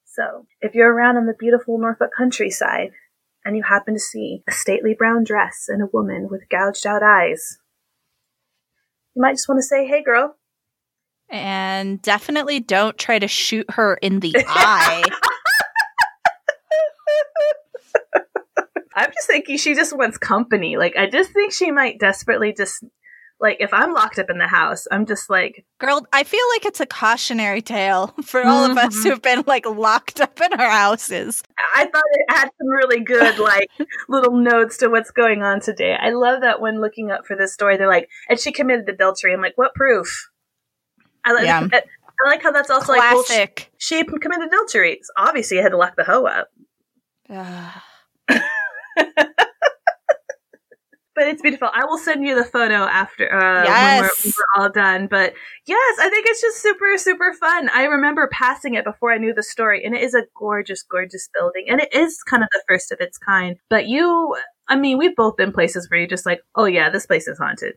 So, 0.05 0.45
if 0.59 0.73
you're 0.73 0.91
around 0.91 1.17
in 1.17 1.27
the 1.27 1.35
beautiful 1.37 1.77
Norfolk 1.77 2.09
countryside, 2.17 2.91
and 3.45 3.55
you 3.55 3.63
happen 3.63 3.93
to 3.93 3.99
see 3.99 4.43
a 4.47 4.51
stately 4.51 4.93
brown 4.93 5.23
dress 5.23 5.65
and 5.67 5.81
a 5.81 5.89
woman 5.91 6.27
with 6.29 6.49
gouged 6.49 6.85
out 6.85 7.03
eyes, 7.03 7.57
you 9.15 9.21
might 9.21 9.33
just 9.33 9.47
want 9.47 9.59
to 9.59 9.63
say, 9.63 9.87
hey, 9.87 10.03
girl. 10.03 10.35
And 11.29 12.01
definitely 12.01 12.59
don't 12.59 12.97
try 12.97 13.19
to 13.19 13.27
shoot 13.27 13.69
her 13.71 13.95
in 13.95 14.19
the 14.19 14.35
eye. 14.47 15.03
I'm 19.01 19.11
just 19.11 19.27
thinking 19.27 19.57
she 19.57 19.73
just 19.73 19.97
wants 19.97 20.17
company. 20.17 20.77
Like, 20.77 20.95
I 20.95 21.09
just 21.09 21.31
think 21.31 21.53
she 21.53 21.71
might 21.71 21.99
desperately 21.99 22.53
just 22.55 22.83
like 23.41 23.57
if 23.59 23.73
I'm 23.73 23.93
locked 23.93 24.19
up 24.19 24.29
in 24.29 24.37
the 24.37 24.47
house, 24.47 24.87
I'm 24.91 25.07
just 25.07 25.27
like, 25.27 25.65
girl. 25.79 26.05
I 26.13 26.23
feel 26.23 26.43
like 26.53 26.65
it's 26.65 26.79
a 26.79 26.85
cautionary 26.85 27.61
tale 27.63 28.13
for 28.23 28.45
all 28.45 28.69
mm-hmm. 28.69 28.77
of 28.77 28.77
us 28.77 28.95
mm-hmm. 28.95 29.09
who've 29.09 29.21
been 29.21 29.43
like 29.47 29.65
locked 29.65 30.21
up 30.21 30.39
in 30.39 30.53
our 30.53 30.69
houses. 30.69 31.43
I 31.75 31.85
thought 31.85 32.03
it 32.11 32.25
had 32.31 32.49
some 32.59 32.67
really 32.67 32.99
good 33.03 33.39
like 33.39 33.69
little 34.07 34.35
notes 34.37 34.77
to 34.77 34.89
what's 34.89 35.09
going 35.09 35.41
on 35.41 35.59
today. 35.59 35.97
I 35.99 36.11
love 36.11 36.41
that 36.41 36.61
when 36.61 36.79
looking 36.79 37.09
up 37.09 37.25
for 37.25 37.35
this 37.35 37.51
story, 37.51 37.77
they're 37.77 37.89
like, 37.89 38.09
and 38.29 38.39
she 38.39 38.51
committed 38.51 38.87
adultery. 38.87 39.33
I'm 39.33 39.41
like, 39.41 39.57
what 39.57 39.73
proof? 39.73 40.29
I 41.25 41.33
like. 41.33 41.45
Yeah. 41.45 41.67
I 41.73 42.29
like 42.29 42.43
how 42.43 42.51
that's 42.51 42.69
also 42.69 42.93
Classic. 42.93 43.39
like, 43.39 43.59
well, 43.59 43.69
she, 43.79 43.97
she 43.97 44.03
committed 44.03 44.47
adultery. 44.47 44.99
So 45.01 45.13
obviously, 45.17 45.57
I 45.57 45.63
had 45.63 45.69
to 45.69 45.77
lock 45.77 45.95
the 45.95 46.03
hoe 46.03 46.25
up. 46.25 46.49
but 51.15 51.27
it's 51.27 51.41
beautiful. 51.41 51.69
I 51.73 51.85
will 51.85 51.97
send 51.97 52.25
you 52.25 52.35
the 52.35 52.43
photo 52.43 52.75
after 52.75 53.31
uh, 53.31 53.63
yes. 53.63 54.01
when, 54.01 54.01
we're, 54.01 54.09
when 54.23 54.33
we're 54.37 54.63
all 54.63 54.71
done. 54.71 55.07
But 55.07 55.33
yes, 55.65 55.99
I 55.99 56.09
think 56.09 56.25
it's 56.27 56.41
just 56.41 56.61
super, 56.61 56.97
super 56.97 57.33
fun. 57.33 57.69
I 57.69 57.83
remember 57.83 58.29
passing 58.31 58.75
it 58.75 58.83
before 58.83 59.11
I 59.11 59.17
knew 59.17 59.33
the 59.33 59.43
story, 59.43 59.83
and 59.83 59.93
it 59.95 60.01
is 60.01 60.15
a 60.15 60.23
gorgeous, 60.37 60.83
gorgeous 60.83 61.29
building, 61.33 61.65
and 61.67 61.81
it 61.81 61.93
is 61.93 62.23
kind 62.23 62.43
of 62.43 62.49
the 62.51 62.63
first 62.67 62.91
of 62.91 62.99
its 63.01 63.17
kind. 63.17 63.57
But 63.69 63.87
you, 63.87 64.35
I 64.67 64.75
mean, 64.75 64.97
we've 64.97 65.15
both 65.15 65.37
been 65.37 65.51
places 65.51 65.89
where 65.89 65.99
you're 65.99 66.09
just 66.09 66.25
like, 66.25 66.41
oh 66.55 66.65
yeah, 66.65 66.89
this 66.89 67.05
place 67.05 67.27
is 67.27 67.37
haunted. 67.37 67.75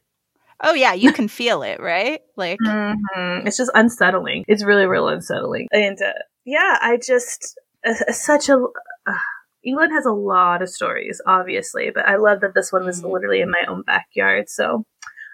Oh 0.61 0.73
yeah, 0.73 0.94
you 0.94 1.12
can 1.12 1.28
feel 1.28 1.62
it, 1.62 1.80
right? 1.80 2.21
Like 2.37 2.59
mm-hmm. 2.66 3.47
it's 3.47 3.56
just 3.56 3.71
unsettling. 3.75 4.44
It's 4.49 4.64
really, 4.64 4.87
real 4.87 5.09
unsettling. 5.09 5.68
And 5.73 6.00
uh, 6.00 6.12
yeah, 6.44 6.78
I 6.80 6.97
just 6.97 7.59
uh, 7.85 8.12
such 8.12 8.49
a. 8.49 8.64
Uh, 9.06 9.18
England 9.64 9.92
has 9.92 10.06
a 10.06 10.12
lot 10.12 10.62
of 10.62 10.68
stories, 10.68 11.21
obviously, 11.26 11.90
but 11.94 12.06
I 12.06 12.16
love 12.16 12.40
that 12.40 12.54
this 12.54 12.73
one 12.73 12.85
was 12.85 13.00
mm-hmm. 13.00 13.12
literally 13.12 13.40
in 13.40 13.50
my 13.50 13.62
own 13.68 13.83
backyard. 13.83 14.49
So 14.49 14.85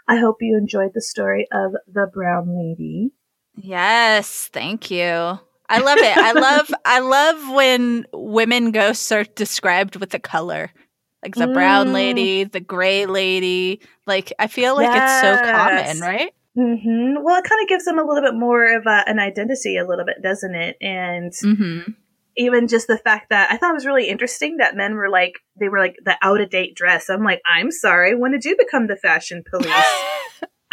I 0.08 0.16
hope 0.16 0.36
you 0.40 0.56
enjoyed 0.56 0.92
the 0.94 1.02
story 1.02 1.46
of 1.52 1.72
the 1.86 2.08
brown 2.12 2.56
lady. 2.56 3.12
Yes, 3.56 4.48
thank 4.52 4.90
you. 4.90 5.38
I 5.68 5.78
love 5.78 5.98
it. 5.98 6.16
I 6.16 6.32
love 6.32 6.70
I 6.84 7.00
love 7.00 7.54
when 7.54 8.06
women 8.12 8.72
ghosts 8.72 9.10
are 9.12 9.24
described 9.24 9.96
with 9.96 10.14
a 10.14 10.18
color. 10.18 10.70
Like 11.22 11.34
the 11.34 11.46
mm. 11.46 11.54
brown 11.54 11.92
lady, 11.92 12.44
the 12.44 12.60
gray 12.60 13.06
lady. 13.06 13.82
Like 14.06 14.32
I 14.38 14.46
feel 14.46 14.74
like 14.74 14.86
yes. 14.86 15.22
it's 15.22 15.38
so 15.38 15.52
common, 15.52 16.00
right? 16.00 16.32
Mm-hmm. 16.56 17.22
Well, 17.22 17.36
it 17.36 17.44
kind 17.44 17.62
of 17.62 17.68
gives 17.68 17.84
them 17.84 17.98
a 17.98 18.04
little 18.04 18.22
bit 18.22 18.34
more 18.34 18.76
of 18.76 18.86
a, 18.86 19.04
an 19.06 19.18
identity, 19.18 19.76
a 19.76 19.86
little 19.86 20.04
bit, 20.04 20.22
doesn't 20.22 20.54
it? 20.54 20.76
And 20.80 21.32
mm-hmm 21.32 21.92
even 22.40 22.68
just 22.68 22.86
the 22.86 22.96
fact 22.96 23.28
that 23.28 23.52
I 23.52 23.58
thought 23.58 23.72
it 23.72 23.74
was 23.74 23.84
really 23.84 24.08
interesting 24.08 24.56
that 24.56 24.74
men 24.74 24.94
were 24.94 25.10
like 25.10 25.34
they 25.60 25.68
were 25.68 25.78
like 25.78 25.96
the 26.02 26.16
out 26.22 26.40
of 26.40 26.48
date 26.48 26.74
dress. 26.74 27.10
I'm 27.10 27.22
like, 27.22 27.42
I'm 27.46 27.70
sorry, 27.70 28.16
when 28.16 28.32
did 28.32 28.46
you 28.46 28.56
become 28.56 28.86
the 28.86 28.96
fashion 28.96 29.44
police? 29.48 29.70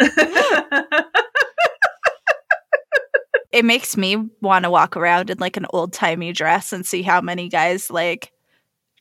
it 3.52 3.66
makes 3.66 3.98
me 3.98 4.16
want 4.40 4.64
to 4.64 4.70
walk 4.70 4.96
around 4.96 5.28
in 5.28 5.36
like 5.38 5.58
an 5.58 5.66
old 5.70 5.92
timey 5.92 6.32
dress 6.32 6.72
and 6.72 6.86
see 6.86 7.02
how 7.02 7.20
many 7.20 7.50
guys 7.50 7.90
like 7.90 8.32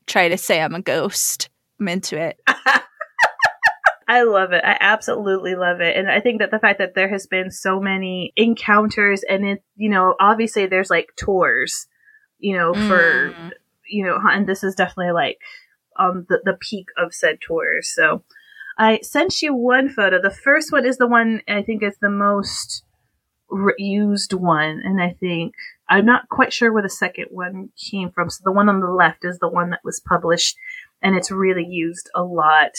try 0.05 0.27
to 0.27 0.37
say 0.37 0.61
I'm 0.61 0.75
a 0.75 0.81
ghost. 0.81 1.49
I'm 1.79 1.87
into 1.87 2.19
it. 2.21 2.37
I 4.09 4.23
love 4.23 4.51
it. 4.51 4.63
I 4.65 4.75
absolutely 4.81 5.55
love 5.55 5.79
it. 5.79 5.95
And 5.95 6.11
I 6.11 6.19
think 6.19 6.39
that 6.39 6.51
the 6.51 6.59
fact 6.59 6.79
that 6.79 6.95
there 6.95 7.09
has 7.09 7.27
been 7.27 7.49
so 7.49 7.79
many 7.79 8.33
encounters 8.35 9.23
and 9.23 9.45
it, 9.45 9.63
you 9.77 9.89
know, 9.89 10.15
obviously 10.19 10.65
there's 10.65 10.89
like 10.89 11.13
tours 11.17 11.87
you 12.39 12.55
know, 12.57 12.73
for 12.73 13.31
mm. 13.31 13.51
you 13.87 14.05
know, 14.05 14.19
and 14.23 14.47
this 14.47 14.63
is 14.63 14.75
definitely 14.75 15.13
like 15.13 15.39
um 15.97 16.25
the 16.29 16.41
the 16.43 16.57
peak 16.59 16.87
of 16.97 17.13
said 17.13 17.39
tours. 17.41 17.89
So 17.93 18.23
I 18.77 18.99
sent 19.01 19.41
you 19.41 19.53
one 19.53 19.89
photo. 19.89 20.21
The 20.21 20.29
first 20.29 20.71
one 20.71 20.85
is 20.85 20.97
the 20.97 21.07
one 21.07 21.41
I 21.47 21.63
think 21.63 21.81
is 21.81 21.97
the 21.99 22.09
most 22.09 22.83
re- 23.49 23.73
used 23.77 24.33
one, 24.33 24.81
and 24.83 25.01
I 25.01 25.15
think 25.19 25.55
I'm 25.89 26.05
not 26.05 26.29
quite 26.29 26.53
sure 26.53 26.71
where 26.71 26.83
the 26.83 26.89
second 26.89 27.27
one 27.31 27.69
came 27.75 28.11
from. 28.11 28.29
So 28.29 28.41
the 28.43 28.51
one 28.51 28.69
on 28.69 28.81
the 28.81 28.91
left 28.91 29.25
is 29.25 29.39
the 29.39 29.49
one 29.49 29.71
that 29.71 29.83
was 29.83 29.99
published, 29.99 30.57
and 31.01 31.15
it's 31.15 31.31
really 31.31 31.65
used 31.65 32.09
a 32.15 32.23
lot. 32.23 32.75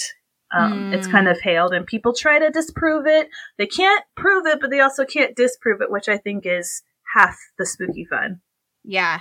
Um, 0.50 0.72
mm. 0.72 0.94
It's 0.94 1.06
kind 1.06 1.28
of 1.28 1.40
hailed, 1.40 1.74
and 1.74 1.86
people 1.86 2.14
try 2.14 2.38
to 2.38 2.50
disprove 2.50 3.06
it. 3.06 3.28
They 3.58 3.66
can't 3.66 4.04
prove 4.16 4.46
it, 4.46 4.60
but 4.60 4.70
they 4.70 4.80
also 4.80 5.04
can't 5.04 5.36
disprove 5.36 5.80
it, 5.82 5.90
which 5.90 6.08
I 6.08 6.16
think 6.16 6.46
is 6.46 6.82
half 7.14 7.36
the 7.58 7.66
spooky 7.66 8.04
fun. 8.04 8.40
Yeah, 8.84 9.20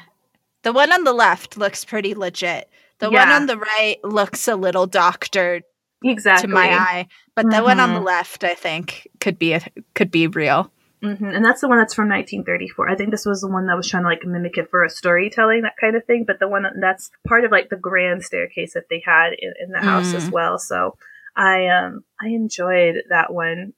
the 0.67 0.73
one 0.73 0.91
on 0.91 1.05
the 1.05 1.13
left 1.13 1.55
looks 1.57 1.85
pretty 1.85 2.13
legit. 2.13 2.69
The 2.99 3.09
yeah. 3.09 3.19
one 3.23 3.31
on 3.31 3.45
the 3.45 3.57
right 3.57 3.97
looks 4.03 4.47
a 4.49 4.55
little 4.57 4.85
doctored 4.85 5.63
exactly 6.03 6.47
to 6.49 6.53
my 6.53 6.67
eye. 6.73 7.07
But 7.35 7.49
the 7.51 7.63
one 7.63 7.79
on 7.79 7.93
the 7.93 8.01
Mhm. 8.01 8.05
left, 8.05 8.43
I 8.43 8.53
think, 8.53 9.07
could 9.21 9.39
be 9.39 9.53
a, 9.53 9.61
could 9.95 10.11
be 10.11 10.27
real. 10.27 10.69
hmm 11.01 11.23
And 11.23 11.45
that's 11.45 11.61
the 11.61 11.69
one 11.69 11.77
that's 11.77 11.93
from 11.93 12.09
1934. 12.09 12.89
I 12.89 12.95
think 12.95 13.11
this 13.11 13.25
was 13.25 13.39
the 13.41 13.47
one 13.47 13.67
that 13.67 13.77
was 13.77 13.87
trying 13.87 14.03
to 14.03 14.09
like 14.09 14.25
mimic 14.25 14.57
it 14.57 14.69
for 14.69 14.83
a 14.83 14.89
storytelling, 14.89 15.61
that 15.61 15.77
kind 15.79 15.95
of 15.95 16.03
thing. 16.05 16.25
But 16.27 16.39
the 16.39 16.49
one 16.49 16.65
that's 16.81 17.09
part 17.25 17.45
of 17.45 17.51
like 17.51 17.69
the 17.69 17.77
grand 17.77 18.23
staircase 18.23 18.73
that 18.73 18.89
they 18.89 19.01
had 19.05 19.33
in, 19.39 19.53
in 19.63 19.71
the 19.71 19.79
house 19.79 20.13
as 20.13 20.27
Mm. 20.27 20.31
well. 20.33 20.59
So 20.59 20.97
I 21.35 21.67
um 21.67 22.03
I 22.19 22.27
enjoyed 22.27 22.95
that 23.09 23.31
one. 23.33 23.73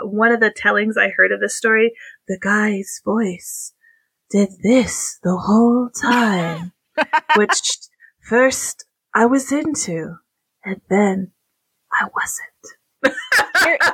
Uh, 0.00 0.06
one 0.06 0.30
of 0.30 0.40
the 0.40 0.50
tellings 0.52 0.96
I 0.96 1.08
heard 1.08 1.32
of 1.32 1.40
this 1.40 1.56
story, 1.56 1.94
the 2.28 2.38
guy's 2.40 3.00
voice 3.04 3.72
did 4.30 4.48
this 4.62 5.18
the 5.22 5.36
whole 5.36 5.90
time, 5.90 6.72
which 7.36 7.78
first 8.28 8.84
I 9.14 9.26
was 9.26 9.50
into, 9.52 10.16
and 10.64 10.80
then 10.90 11.32
I 11.92 12.06
wasn't. 12.14 13.14
Here- 13.62 13.78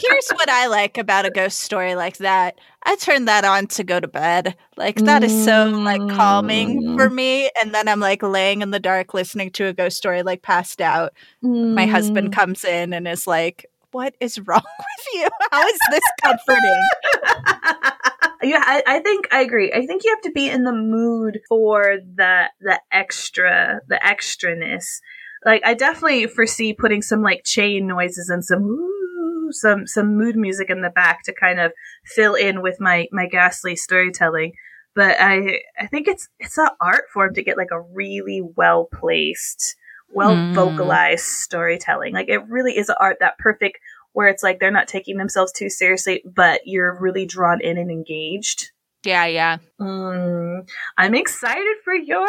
Here's 0.00 0.30
what 0.30 0.48
I 0.48 0.66
like 0.68 0.96
about 0.98 1.26
a 1.26 1.30
ghost 1.30 1.58
story 1.60 1.94
like 1.94 2.18
that. 2.18 2.58
I 2.84 2.96
turn 2.96 3.24
that 3.26 3.44
on 3.44 3.66
to 3.68 3.84
go 3.84 3.98
to 4.00 4.06
bed. 4.08 4.56
Like 4.76 4.96
that 4.96 5.22
is 5.24 5.44
so 5.44 5.64
like 5.68 6.00
calming 6.16 6.96
for 6.96 7.10
me. 7.10 7.50
And 7.60 7.74
then 7.74 7.86
I'm 7.88 8.00
like 8.00 8.22
laying 8.22 8.62
in 8.62 8.70
the 8.70 8.80
dark 8.80 9.12
listening 9.12 9.50
to 9.52 9.66
a 9.66 9.72
ghost 9.74 9.96
story, 9.98 10.22
like 10.22 10.42
passed 10.42 10.80
out. 10.80 11.12
My 11.42 11.86
Mm. 11.86 11.90
husband 11.90 12.32
comes 12.32 12.64
in 12.64 12.92
and 12.94 13.06
is 13.08 13.26
like, 13.26 13.66
"What 13.90 14.14
is 14.20 14.38
wrong 14.40 14.62
with 14.78 15.06
you? 15.14 15.28
How 15.50 15.66
is 15.66 15.78
this 15.90 16.02
comforting?" 16.22 18.00
Yeah, 18.42 18.62
I, 18.64 18.82
I 18.86 18.98
think 19.00 19.28
I 19.32 19.40
agree. 19.42 19.72
I 19.72 19.86
think 19.86 20.04
you 20.04 20.10
have 20.10 20.22
to 20.22 20.32
be 20.32 20.48
in 20.48 20.64
the 20.64 20.72
mood 20.72 21.40
for 21.48 21.98
the 22.14 22.44
the 22.60 22.80
extra, 22.92 23.80
the 23.88 24.00
extraness. 24.04 25.00
Like 25.44 25.62
I 25.64 25.74
definitely 25.74 26.26
foresee 26.26 26.72
putting 26.74 27.02
some 27.02 27.22
like 27.22 27.42
chain 27.44 27.86
noises 27.86 28.28
and 28.28 28.44
some 28.44 28.62
ooh, 28.62 29.48
some 29.52 29.86
some 29.86 30.16
mood 30.16 30.36
music 30.36 30.70
in 30.70 30.82
the 30.82 30.90
back 30.90 31.22
to 31.24 31.34
kind 31.34 31.60
of 31.60 31.72
fill 32.04 32.34
in 32.34 32.62
with 32.62 32.76
my 32.80 33.06
my 33.12 33.26
ghastly 33.26 33.76
storytelling. 33.76 34.52
But 34.94 35.16
I 35.20 35.60
I 35.78 35.86
think 35.86 36.08
it's 36.08 36.28
it's 36.38 36.58
an 36.58 36.68
art 36.80 37.04
form 37.12 37.34
to 37.34 37.42
get 37.42 37.56
like 37.56 37.70
a 37.72 37.80
really 37.80 38.42
well 38.56 38.88
placed, 38.92 39.76
well 40.12 40.36
Mm. 40.36 40.54
vocalized 40.54 41.24
storytelling. 41.24 42.12
Like 42.14 42.28
it 42.28 42.46
really 42.48 42.76
is 42.76 42.88
an 42.88 42.96
art 43.00 43.18
that 43.20 43.38
perfect 43.38 43.78
where 44.12 44.28
it's 44.28 44.42
like 44.42 44.58
they're 44.60 44.70
not 44.70 44.88
taking 44.88 45.16
themselves 45.16 45.52
too 45.52 45.68
seriously, 45.70 46.22
but 46.24 46.62
you're 46.64 46.98
really 47.00 47.26
drawn 47.26 47.60
in 47.60 47.78
and 47.78 47.90
engaged. 47.90 48.70
Yeah, 49.04 49.24
yeah. 49.26 49.58
Mm, 49.80 50.68
I'm 50.98 51.14
excited 51.14 51.76
for 51.84 51.94
yours. 51.94 52.28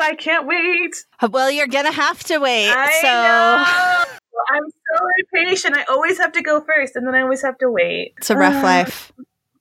I 0.00 0.14
can't 0.18 0.46
wait. 0.46 0.94
Well, 1.30 1.50
you're 1.50 1.66
gonna 1.66 1.90
have 1.92 2.22
to 2.24 2.38
wait. 2.38 2.70
I 2.70 3.00
so 3.00 3.08
know. 3.08 4.18
I'm 4.50 4.62
so 4.70 5.06
impatient. 5.34 5.76
I 5.76 5.84
always 5.90 6.18
have 6.18 6.32
to 6.32 6.42
go 6.42 6.60
first, 6.60 6.94
and 6.96 7.06
then 7.06 7.14
I 7.14 7.22
always 7.22 7.42
have 7.42 7.58
to 7.58 7.70
wait. 7.70 8.14
it's 8.18 8.30
a 8.30 8.36
rough 8.36 8.54
Ah. 8.54 8.62
life. 8.62 9.12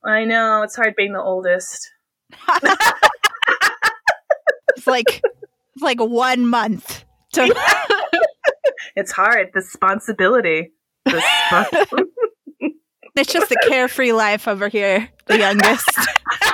I 0.04 0.24
know 0.26 0.62
it's 0.64 0.76
hard 0.76 0.96
being 0.96 1.14
the 1.14 1.22
oldest. 1.22 1.90
It's 4.78 4.88
like 4.88 5.22
it's 5.74 5.82
like 5.84 6.00
one 6.00 6.48
month. 6.48 7.04
To- 7.34 7.56
It's 8.96 9.12
hard. 9.12 9.50
The 9.54 9.60
responsibility. 9.62 10.72
The 11.06 11.22
spon- 11.48 12.06
it's 13.16 13.34
just 13.34 13.52
a 13.52 13.58
carefree 13.68 14.14
life 14.14 14.48
over 14.48 14.68
here. 14.70 15.10
The 15.28 15.38
youngest. 15.38 15.90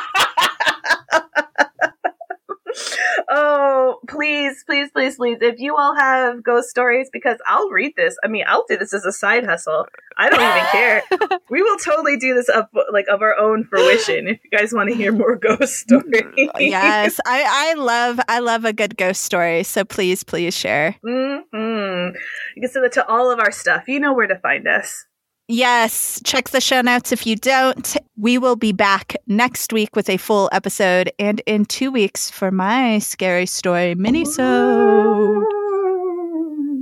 please, 4.08 4.64
please, 4.66 4.90
please, 4.92 5.16
please. 5.16 5.38
If 5.42 5.60
you 5.60 5.76
all 5.76 5.96
have 5.96 6.44
ghost 6.44 6.70
stories, 6.70 7.10
because 7.12 7.38
I'll 7.48 7.70
read 7.70 7.94
this. 7.96 8.16
I 8.24 8.28
mean, 8.28 8.46
I'll 8.48 8.66
do 8.68 8.78
this 8.78 8.94
as 8.94 9.06
a 9.06 9.12
side 9.12 9.46
hustle. 9.46 9.86
I 10.18 10.30
don't 10.30 10.42
even 10.42 10.66
care. 10.72 11.04
We 11.50 11.62
will 11.64 11.78
totally 11.78 12.18
do 12.18 12.34
this 12.36 12.50
up 12.50 12.70
like 12.92 13.06
of 13.08 13.22
our 13.22 13.38
own 13.38 13.64
fruition. 13.64 14.28
If 14.28 14.40
you 14.44 14.50
guys 14.50 14.74
want 14.74 14.90
to 14.90 14.96
hear 14.96 15.12
more 15.14 15.36
ghost 15.38 15.76
stories, 15.88 16.50
yes, 16.60 17.20
I, 17.26 17.46
I 17.48 17.74
love 17.76 18.20
I 18.28 18.40
love 18.40 18.66
a 18.66 18.74
good 18.74 18.98
ghost 18.98 19.22
story. 19.22 19.64
So 19.64 19.86
please, 19.86 20.24
please 20.24 20.54
share. 20.54 20.96
hmm 21.04 21.38
You 21.54 22.62
can 22.62 22.70
send 22.70 22.86
it 22.86 22.92
to 22.94 23.08
all 23.08 23.32
of 23.32 23.40
our 23.40 23.52
stuff. 23.52 23.88
You 23.88 24.00
know 24.00 24.14
where 24.14 24.28
to 24.28 24.38
find 24.38 24.68
us. 24.68 25.07
Yes, 25.50 26.20
check 26.26 26.50
the 26.50 26.60
show 26.60 26.82
notes 26.82 27.14
if 27.14 27.26
you 27.26 27.38
don't. 27.38 27.96
We 28.18 28.38
will 28.38 28.58
be 28.58 28.74
back 28.74 29.16
next 29.28 29.72
week 29.72 29.96
with 29.96 30.10
a 30.10 30.18
full 30.18 30.50
episode, 30.52 31.10
and 31.20 31.42
in 31.46 31.64
two 31.64 31.90
weeks 31.90 32.30
for 32.30 32.52
my 32.52 33.00
scary 33.00 33.46
story 33.46 33.96
mini-sode. 33.96 35.44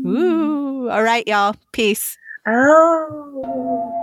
Ooh! 0.07 0.89
All 0.89 1.03
right, 1.03 1.27
y'all. 1.27 1.55
Peace. 1.73 2.17
Oh. 2.47 3.94